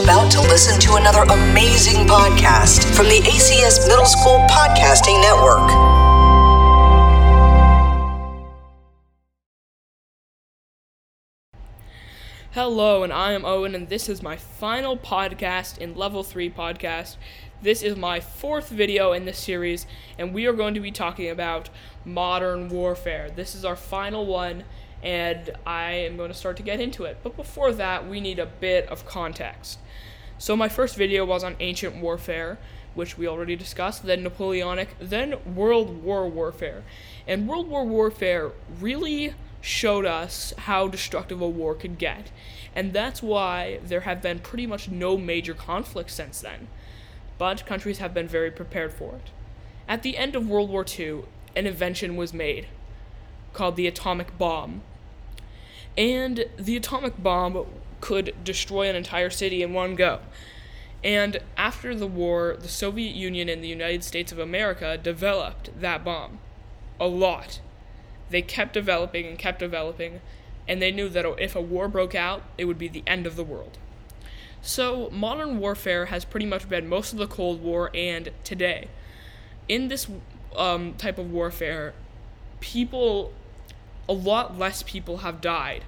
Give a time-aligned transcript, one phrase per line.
[0.00, 5.68] about to listen to another amazing podcast from the ACS Middle School Podcasting Network.
[12.52, 17.16] Hello, and I am Owen, and this is my final podcast in Level 3 podcast.
[17.60, 19.86] This is my fourth video in this series,
[20.18, 21.68] and we are going to be talking about
[22.04, 23.30] modern warfare.
[23.30, 24.64] This is our final one,
[25.02, 27.18] and I am going to start to get into it.
[27.22, 29.78] But before that, we need a bit of context.
[30.38, 32.58] So, my first video was on ancient warfare,
[32.94, 36.82] which we already discussed, then Napoleonic, then World War warfare.
[37.26, 42.30] And World War warfare really showed us how destructive a war could get.
[42.74, 46.68] And that's why there have been pretty much no major conflicts since then.
[47.38, 49.30] But countries have been very prepared for it.
[49.88, 51.22] At the end of World War II,
[51.54, 52.66] an invention was made
[53.52, 54.82] called the atomic bomb.
[55.96, 57.66] And the atomic bomb
[58.00, 60.20] could destroy an entire city in one go.
[61.04, 66.04] And after the war, the Soviet Union and the United States of America developed that
[66.04, 66.38] bomb.
[67.00, 67.60] A lot.
[68.30, 70.20] They kept developing and kept developing,
[70.68, 73.36] and they knew that if a war broke out, it would be the end of
[73.36, 73.78] the world.
[74.62, 78.88] So, modern warfare has pretty much been most of the Cold War and today.
[79.68, 80.08] In this
[80.56, 81.94] um, type of warfare,
[82.60, 83.32] people,
[84.08, 85.84] a lot less people have died,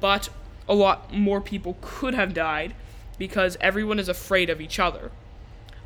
[0.00, 0.28] but
[0.68, 2.74] a lot more people could have died
[3.18, 5.10] because everyone is afraid of each other.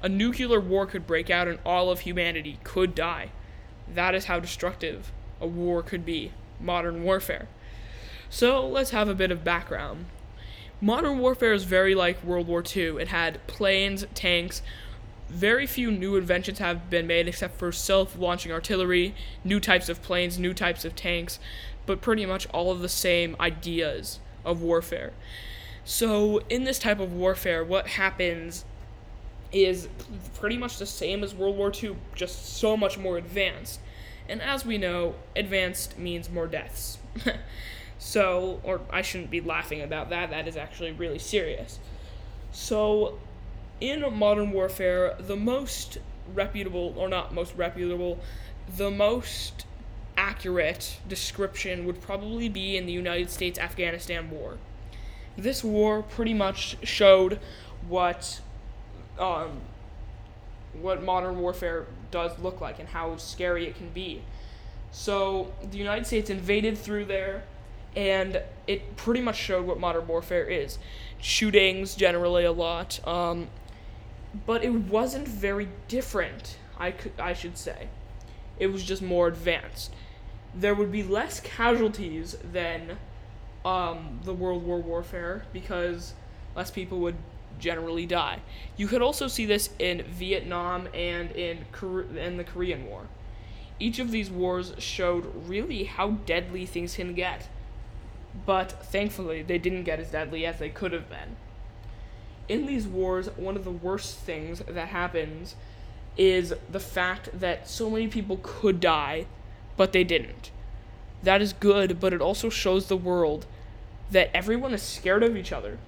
[0.02, 3.30] A nuclear war could break out and all of humanity could die.
[3.92, 7.48] That is how destructive a war could be modern warfare.
[8.30, 10.06] So let's have a bit of background.
[10.80, 13.00] Modern warfare is very like World War II.
[13.00, 14.62] It had planes, tanks.
[15.28, 20.02] Very few new inventions have been made except for self launching artillery, new types of
[20.02, 21.38] planes, new types of tanks,
[21.84, 25.12] but pretty much all of the same ideas of warfare.
[25.84, 28.64] So, in this type of warfare, what happens
[29.52, 29.88] is
[30.34, 33.80] pretty much the same as World War II, just so much more advanced.
[34.28, 36.98] And as we know, advanced means more deaths.
[37.98, 41.78] so, or I shouldn't be laughing about that, that is actually really serious.
[42.50, 43.18] So,
[43.80, 45.98] in modern warfare, the most
[46.34, 48.18] reputable, or not most reputable,
[48.76, 49.66] the most
[50.16, 54.56] accurate description would probably be in the United States Afghanistan War.
[55.36, 57.38] This war pretty much showed
[57.88, 58.40] what
[59.18, 59.60] um,
[60.80, 64.22] what modern warfare does look like and how scary it can be.
[64.92, 67.44] So the United States invaded through there,
[67.94, 70.78] and it pretty much showed what modern warfare is.
[71.20, 73.48] Shootings generally a lot, um,
[74.44, 76.58] but it wasn't very different.
[76.78, 77.88] I could I should say,
[78.58, 79.92] it was just more advanced.
[80.54, 82.98] There would be less casualties than
[83.64, 86.14] um, the World War warfare because
[86.54, 87.16] less people would
[87.58, 88.40] generally die.
[88.76, 91.64] You could also see this in Vietnam and in
[92.16, 93.06] in the Korean War.
[93.78, 97.48] Each of these wars showed really how deadly things can get.
[98.44, 101.36] But thankfully, they didn't get as deadly as they could have been.
[102.48, 105.56] In these wars, one of the worst things that happens
[106.16, 109.26] is the fact that so many people could die,
[109.76, 110.50] but they didn't.
[111.22, 113.46] That is good, but it also shows the world
[114.10, 115.78] that everyone is scared of each other.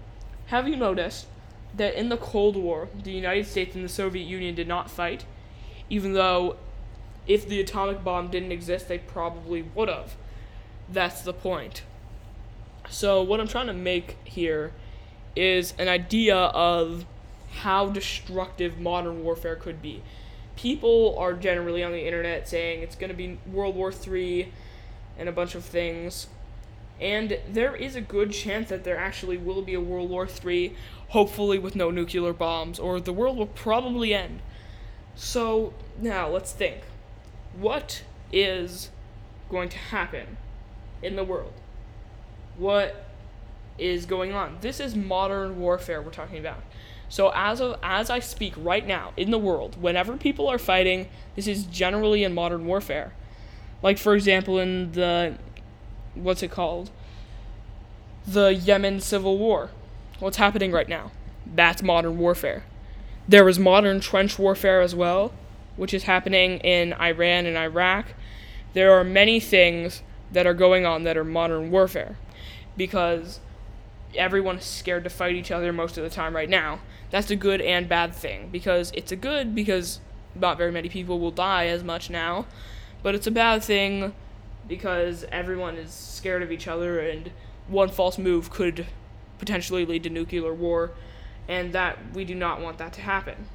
[0.47, 1.27] Have you noticed
[1.75, 5.25] that in the Cold War, the United States and the Soviet Union did not fight,
[5.89, 6.57] even though
[7.27, 10.17] if the atomic bomb didn't exist, they probably would have.
[10.91, 11.83] That's the point.
[12.91, 14.73] So, what I'm trying to make here
[15.39, 17.07] is an idea of
[17.53, 20.03] how destructive modern warfare could be.
[20.57, 24.53] People are generally on the internet saying it's going to be World War III
[25.17, 26.27] and a bunch of things.
[27.01, 30.75] And there is a good chance that there actually will be a World War III,
[31.11, 34.41] hopefully with no nuclear bombs, or the world will probably end.
[35.15, 36.79] So, now let's think.
[37.57, 38.91] What is
[39.49, 40.37] going to happen
[41.01, 41.53] in the world?
[42.57, 43.08] What
[43.79, 44.59] is going on?
[44.61, 46.63] This is modern warfare we're talking about.
[47.09, 51.09] So as of as I speak right now in the world, whenever people are fighting,
[51.37, 53.13] this is generally in modern warfare.
[53.83, 55.37] Like for example in the
[56.15, 56.91] what's it called?
[58.27, 59.71] The Yemen civil war.
[60.19, 61.13] What's happening right now?
[61.47, 62.65] That's modern warfare.
[63.27, 65.33] There is modern trench warfare as well,
[65.77, 68.07] which is happening in Iran and Iraq.
[68.75, 70.03] There are many things
[70.33, 72.17] that are going on that are modern warfare
[72.77, 73.41] because
[74.15, 76.81] everyone is scared to fight each other most of the time right now.
[77.11, 80.01] That's a good and bad thing because it's a good because
[80.35, 82.47] not very many people will die as much now,
[83.03, 84.15] but it's a bad thing
[84.67, 87.31] because everyone is scared of each other and
[87.67, 88.87] one false move could
[89.39, 90.93] potentially lead to nuclear war
[91.49, 93.47] and that we do not want that to happen.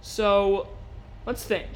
[0.00, 0.68] So,
[1.24, 1.66] let's think.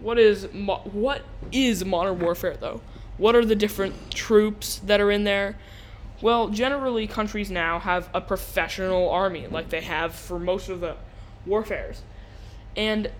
[0.00, 2.82] What is mo- what is modern warfare though?
[3.16, 5.56] What are the different troops that are in there?
[6.24, 10.96] Well, generally countries now have a professional army like they have for most of the
[11.44, 12.00] warfares.
[12.74, 13.10] And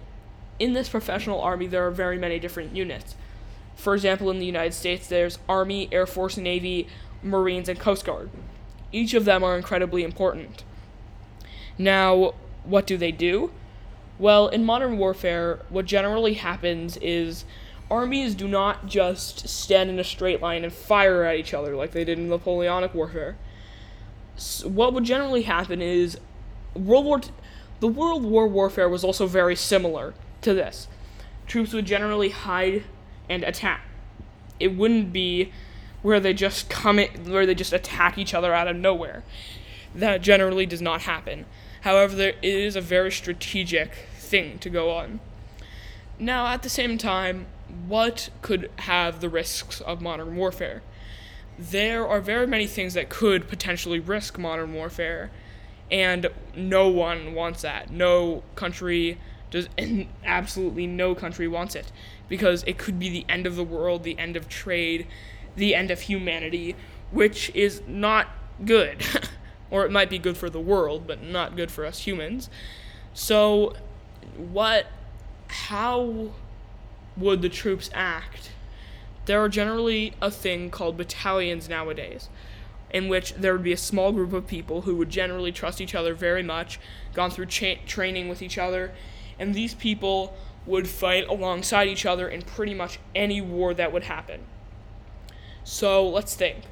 [0.59, 3.15] in this professional army there are very many different units.
[3.77, 6.89] For example, in the United States there's Army, Air Force, Navy,
[7.23, 8.31] Marines, and Coast Guard.
[8.91, 10.65] Each of them are incredibly important.
[11.77, 12.33] Now,
[12.65, 13.51] what do they do?
[14.19, 17.45] Well, in modern warfare, what generally happens is
[17.91, 21.93] armies do not just stand in a straight line and fire at each other like
[21.93, 23.37] they did in Napoleonic warfare.
[24.37, 26.19] So what would generally happen is
[26.75, 27.31] World War T-
[27.81, 30.89] the World War warfare was also very similar to this.
[31.47, 32.85] Troops would generally hide
[33.29, 33.83] and attack.
[34.59, 35.53] It wouldn't be
[36.03, 39.23] where they just come in, where they just attack each other out of nowhere.
[39.95, 41.47] That generally does not happen.
[41.83, 45.21] However, there is a very strategic thing to go on.
[46.19, 47.47] Now, at the same time,
[47.87, 50.83] what could have the risks of modern warfare?
[51.59, 55.31] There are very many things that could potentially risk modern warfare,
[55.91, 57.91] and no one wants that.
[57.91, 59.19] No country
[59.51, 61.93] does, and absolutely no country wants it,
[62.29, 65.07] because it could be the end of the world, the end of trade,
[65.57, 66.75] the end of humanity,
[67.11, 68.29] which is not
[68.65, 69.05] good.
[69.71, 72.49] or it might be good for the world, but not good for us humans.
[73.13, 73.75] So,
[74.37, 74.87] what,
[75.49, 76.31] how
[77.17, 78.51] would the troops act?
[79.27, 82.29] There are generally a thing called battalions nowadays,
[82.91, 85.95] in which there would be a small group of people who would generally trust each
[85.95, 86.79] other very much,
[87.15, 88.93] gone through cha- training with each other,
[89.39, 94.05] and these people would fight alongside each other in pretty much any war that would
[94.05, 94.41] happen.
[95.63, 96.65] So let's think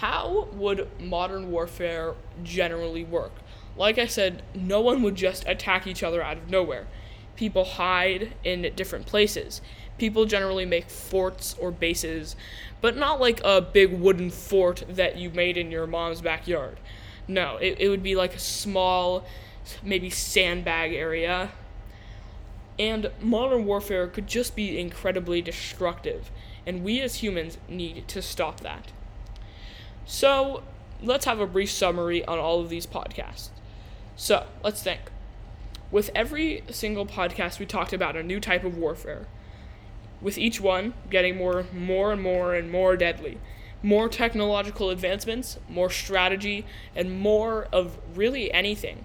[0.00, 3.32] how would modern warfare generally work?
[3.76, 6.86] Like I said, no one would just attack each other out of nowhere.
[7.36, 9.60] People hide in different places.
[9.98, 12.36] People generally make forts or bases,
[12.80, 16.78] but not like a big wooden fort that you made in your mom's backyard.
[17.28, 19.24] No, it, it would be like a small,
[19.82, 21.50] maybe sandbag area.
[22.78, 26.30] And modern warfare could just be incredibly destructive,
[26.66, 28.92] and we as humans need to stop that.
[30.04, 30.62] So,
[31.02, 33.48] let's have a brief summary on all of these podcasts.
[34.14, 35.00] So, let's think.
[35.90, 39.26] With every single podcast, we talked about a new type of warfare.
[40.20, 43.38] With each one getting more, more and more and more deadly.
[43.82, 49.04] More technological advancements, more strategy, and more of really anything.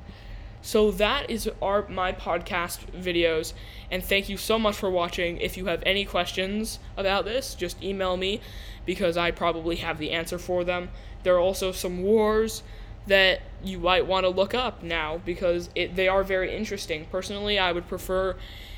[0.64, 3.54] So that is our my podcast videos
[3.90, 5.38] and thank you so much for watching.
[5.38, 8.42] If you have any questions about this, just email me
[8.86, 10.90] because I probably have the answer for them.
[11.24, 12.62] There are also some wars
[13.08, 17.06] that you might want to look up now because it, they are very interesting.
[17.12, 18.36] Personally, I would prefer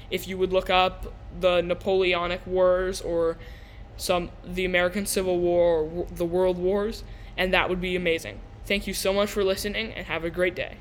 [0.09, 3.37] if you would look up the Napoleonic Wars or
[3.97, 7.03] some the American Civil War or the World Wars,
[7.37, 8.39] and that would be amazing.
[8.65, 10.77] Thank you so much for listening and have a great day.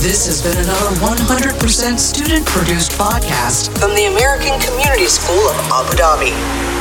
[0.00, 5.96] This has been another 100% student produced podcast from the American Community School of Abu
[5.96, 6.75] Dhabi.